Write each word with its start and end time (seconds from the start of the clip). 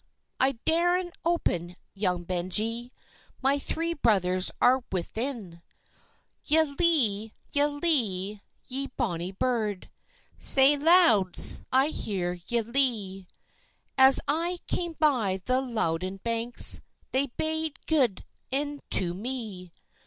"I 0.39 0.53
darena 0.65 1.11
open, 1.23 1.75
young 1.93 2.23
Benjie, 2.25 2.89
My 3.39 3.59
three 3.59 3.93
brothers 3.93 4.49
are 4.59 4.83
within." 4.91 5.61
"Ye 6.43 6.63
lee, 6.79 7.33
ye 7.51 7.65
lee, 7.67 8.41
ye 8.65 8.87
bonnie 8.97 9.31
burd, 9.31 9.91
Sae 10.39 10.75
loud's 10.75 11.61
I 11.71 11.89
hear 11.89 12.33
ye 12.47 12.61
lee; 12.63 13.27
As 13.95 14.19
I 14.27 14.57
came 14.65 14.95
by 14.99 15.39
the 15.45 15.61
Louden 15.61 16.17
banks, 16.23 16.81
They 17.11 17.27
bade 17.37 17.77
gude 17.85 18.25
e'en 18.51 18.79
to 18.89 19.13
me. 19.13 19.71